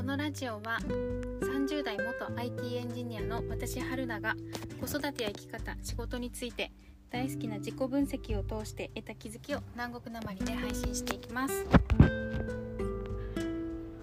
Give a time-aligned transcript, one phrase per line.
[0.00, 0.78] このラジオは
[1.42, 4.34] 30代元 IT エンジニアの私春菜が
[4.80, 6.72] 子育てや生き方仕事について
[7.10, 11.66] 大好きな自己分析を通して得た気づきを南国なまりで配信していきます。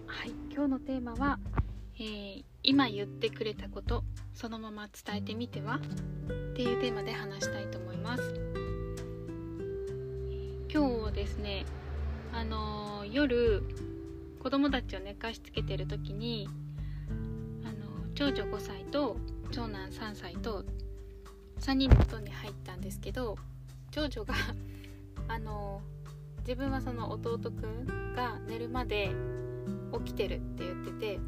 [0.06, 1.40] はい今日のテーマは、
[1.96, 4.04] えー、今言ってくれたこと
[4.36, 5.78] そのまま伝えてみては？
[5.78, 5.80] っ
[6.56, 8.22] ていうテーマで話したいと思います。
[10.72, 11.66] 今日ですね
[12.34, 13.64] あのー、夜
[14.38, 16.48] 子供たちを寝かしつけてる時に
[17.64, 19.18] あの長女5歳と
[19.52, 20.64] 長男3歳と
[21.60, 23.38] 3人の布団に入ったんですけど
[23.92, 24.34] 長女が
[25.28, 25.82] あの
[26.40, 29.12] 自分はその弟くんが寝るまで
[30.06, 31.20] 起きてるって言ってて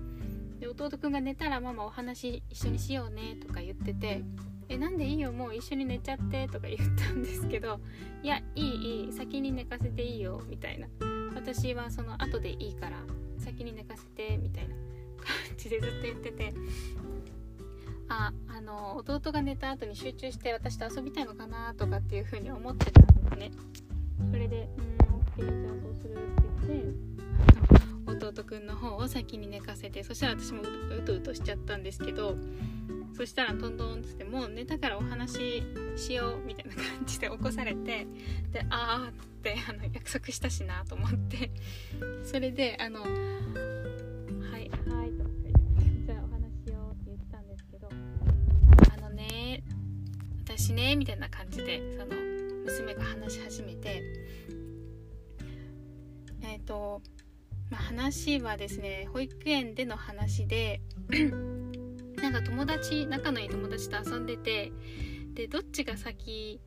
[0.59, 4.23] で弟くんが寝たらママお話一緒にしようねとか言ってて
[4.69, 7.79] えなんでいいよもう一緒に寝ちゃってとか言ったんですけど
[8.23, 10.87] いやいいいい先に寝かせていいよみたいな。
[11.35, 12.97] 私はその後でいいから
[13.37, 14.75] 先に寝かせてみたいな
[15.17, 16.53] 感じでずっと言ってて。
[18.11, 23.51] ああの弟が寝た後に集中して私と遊びたいのかなとかっていう風に思ってたんですね。
[24.31, 24.67] それで
[25.37, 27.09] 「うん OK じゃあそうする」って言って。
[28.09, 32.35] 弟くんの方を先に寝かせてそしたら私もうとうとしちゃったんですけど
[33.15, 35.63] そしたらトントンってもう寝たからお話し
[35.95, 38.07] しようみたいな感じで起こされて
[38.51, 41.51] でああってあの約束したしなと思って。
[42.23, 43.11] それであのはい
[44.51, 49.63] はいとか言ってじゃあお話しようって言ってたんですけどあのね
[50.43, 52.15] 私ねみたいな感じでその
[52.65, 54.03] 娘が話し始めて
[56.43, 57.01] えっ、ー、と
[57.69, 60.81] まあ、話はですね保育園での話で
[62.29, 64.71] なんか友達仲のいい友達と遊んでて
[65.33, 66.59] でどっちが先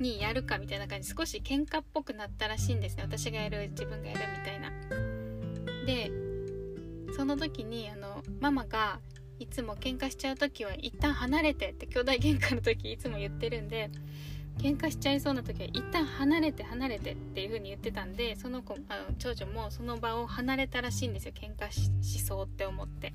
[0.00, 3.04] にやるかみたいな感じ少し喧嘩っぽくなったらしいんですね。
[3.04, 4.70] 私がやる自分がやるみたいな。
[5.86, 6.10] で
[7.14, 8.98] その時にあのママが
[9.38, 13.90] いつも喧嘩しちゃう時は一旦離れてって兄弟喧嘩の時いつも言ってるんで
[14.58, 21.32] 喧嘩しちゃいそうな時は一旦離れて離れてっていう風に言ってたんでその子あの長女もその場を離れたらしいんですよ。
[21.32, 21.70] 喧嘩
[22.02, 23.14] しそうって思って。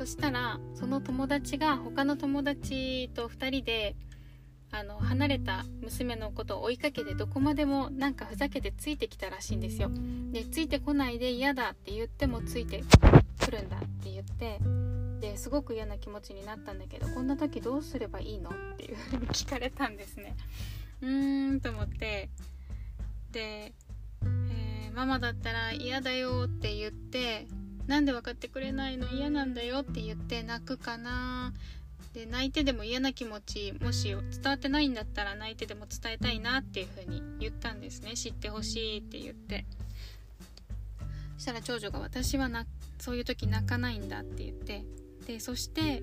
[0.00, 3.94] そしたらその友達が他の友達と2人で
[4.70, 9.90] あの離れた娘のことを追いかけてどこまでもなんかふざけてついてきたらしいんですよ。
[10.32, 12.82] でついてこないで嫌だって言ってもついて
[13.44, 14.58] くるんだって言って
[15.20, 20.34] ですごく嫌な気持ちになったんだけどこんな時どうすればいいのっていうふうに聞かれたんですね。
[21.02, 22.30] うーんと思って。
[23.32, 23.74] で、
[24.22, 27.46] えー、ママだったら嫌だよって言って
[27.86, 29.08] なんで分かってくれないの？
[29.08, 31.52] 嫌なんだよって言って泣くかな。
[32.14, 38.14] で泣いてでも嫌な気持ちもし伝わってないんだったら泣いてでも伝えたいなっていう風に言ったんですね。
[38.14, 39.64] 知ってほしいって言って。
[41.36, 42.66] そしたら長女が私はな
[42.98, 44.84] そういう時泣かないんだって言って。
[45.26, 46.02] でそして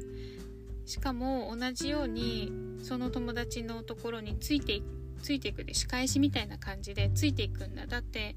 [0.86, 2.52] しかも同じように
[2.82, 4.82] その友達のところについて
[5.22, 7.86] ついていくで仕返しみたいな感じでついていくんだ。
[7.88, 8.36] だって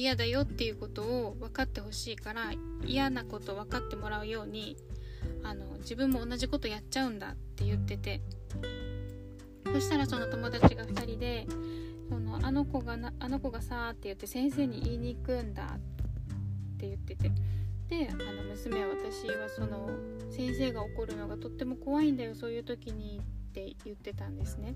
[0.00, 2.52] 嫌だよっていうことを分かってほしいから
[2.86, 4.78] 嫌なこと分かってもらうように
[5.42, 8.22] あの自分も同じことやっちゃうんだって言ってて
[9.70, 11.46] そしたらその友達が2人で
[12.08, 15.68] そのあの子がなあの子がさって言って先生に言いに行くんだっ
[16.78, 17.30] て言ってて
[17.88, 19.90] であの娘は私はその
[20.30, 24.74] 先生が怒るのがとっても怖いんだよそういう時にって言ってたんですね。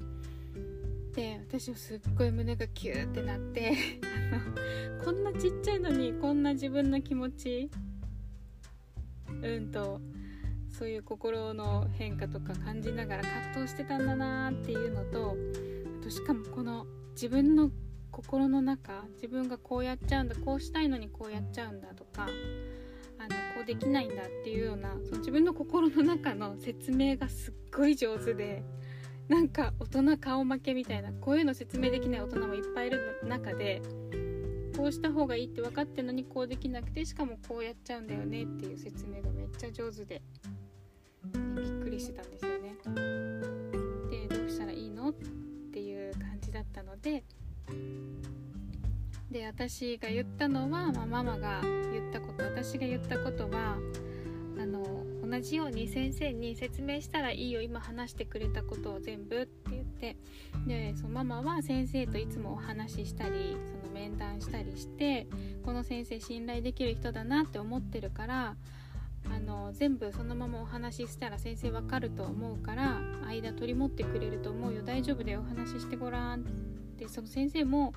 [1.15, 3.73] で私はすっごい胸がキューってなって
[5.05, 7.71] こんなちっちゃいのにこんな自分の気持ち。
[9.43, 10.01] うんと
[10.71, 15.37] そういう心の変化とか感じながら葛藤してたんだなっていうのと
[16.01, 17.71] あとしかもこの自分の
[18.11, 22.27] 心の中自分がこうやっちゃうんだこうしたいのにこうやっちゃうんだとか
[23.19, 28.65] あのこうできないんだっていうようなその自分の心の中の説明がすっごい上手で
[29.29, 33.81] なんか大人顔負けみたいなこういうの説明できない大人もいっぱいいる中で
[34.77, 40.23] こうした方がいいって分かってるのにこうできなくてしかもこうやっちゃうんだよねっていう説明がめっちゃ上手で、
[41.33, 42.75] びっくりしてたんですよね。
[44.11, 45.15] でどうしたらいいのっ
[45.73, 47.25] ていう感じだったので
[49.31, 53.77] で私が言ったのは、まあ、ママが言ったこと私が言ったことは
[54.59, 60.17] あの同じように先生に説明したらいいよ今話してくれたことを全部って言って
[60.67, 65.29] でそのママは先生といつもお話ししたりその面談したりして
[65.65, 68.57] この先生信頼できる人だなって思ってるから
[69.33, 74.83] あの全部そのままお話ししたら先生わかると思うから間取り持ってくれると思うよ。
[74.83, 76.45] 大丈夫だよお話ししてごらんっ
[76.99, 77.09] て。
[77.09, 77.95] その先生も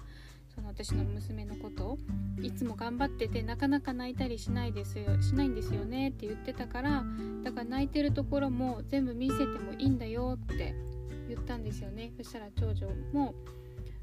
[0.48, 1.98] その私の娘のこと
[2.42, 7.04] いつも頑張っててなかなか泣いたりしないですよしないんですよねって言ってたから
[7.44, 10.74] だから泣いてるところも全部見せてもいいんだよって
[11.28, 12.12] 言ったんですよね。
[12.18, 13.36] そしたら長女も「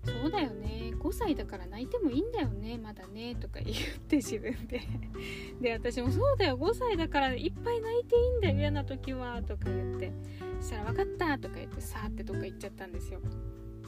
[0.04, 0.92] そうだよね。
[0.98, 2.78] 5歳だから泣いてもいいんだよね。
[2.78, 3.76] まだね」とか言っ
[4.08, 4.80] て自分で。
[5.60, 6.58] で私も「そうだよ。
[6.58, 8.56] 5歳だからいっぱい泣いていいんだよ。
[8.58, 10.12] 嫌な時は」とか言って。
[10.60, 13.20] そしたら「分かった」とか言ってさーってどっか行っちゃったんですよ。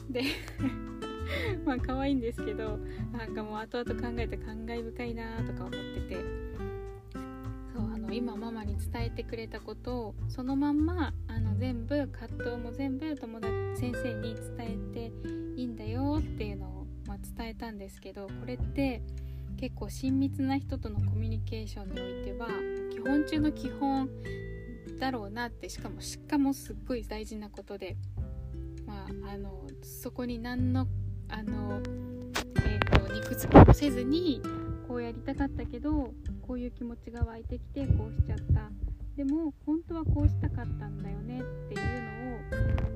[0.09, 0.21] で
[1.65, 2.77] まあ可愛いんですけど
[3.11, 6.47] なんかもう後々考えて感慨深いなとか思ってて。
[7.73, 15.11] そうあの今ママに伝えてくれたことをそのまんまあの全部葛藤も全部友達先生に伝えて
[15.77, 19.01] だよっていうのを、ま、伝えたんですけどこれって
[19.57, 22.47] 結構親密な人とのコミュニケーションにおいては
[22.91, 24.09] 基本中の基本
[24.99, 27.95] だろうなってしかもしかもすっごい大事なことで
[28.85, 30.87] まああのそこに何の
[31.29, 31.81] あの、
[32.65, 34.41] えーと、肉付けもせずに
[34.87, 36.13] こうやりたかったけど
[36.47, 38.71] こういう気持ちが湧いてきてこうしちゃった。
[39.17, 42.86] でも本当はこうしたかったんだよねっていうのを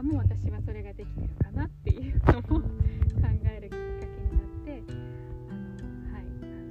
[0.00, 2.62] かも私はそれができてるかなっていうのも考
[3.44, 4.82] えるきっかけになって
[5.50, 6.24] あの、はい、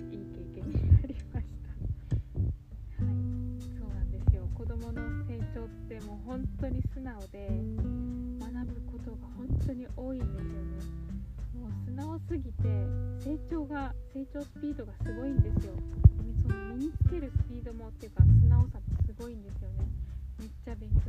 [0.10, 1.38] いい経験になりました。
[1.38, 3.14] はい、
[3.78, 7.52] そうなんですよ子どもの成長ってもう本当に素直で
[8.40, 10.82] 学ぶことが本当に多いんですよね。
[11.54, 12.64] もう素直すぎて
[13.22, 15.74] 成長が成長スピードがすごいんですよ。
[16.48, 19.86] その身につけるスピードもっていうか素直さもすごいんですよね。
[20.40, 21.09] めっちゃ勉強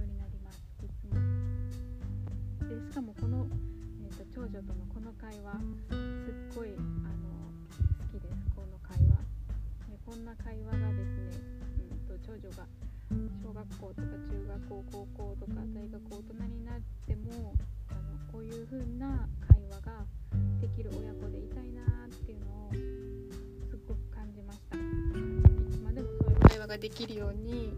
[4.61, 5.57] 女とのこの会話
[5.89, 9.17] すっごいあの好きですこの会話
[9.89, 11.41] でこんな会話がですね、
[11.89, 12.69] うんと、長女が
[13.41, 17.55] 小学校とか中学校高校とか大学大人になっても
[17.89, 20.05] あのこういう風な会話が
[20.61, 22.71] できる親子でいたいなっていうのを
[23.65, 24.81] すごく感じましたい
[25.73, 27.73] つまでもそういう会話ができるように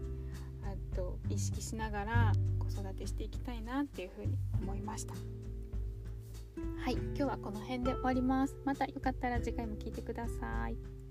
[0.67, 5.13] あと意識しながら子育てしていきたいなっていうふうに思いました。
[6.83, 8.55] はい今日はこの辺で終わります。
[8.65, 11.02] またよかったら次回も聴いてください。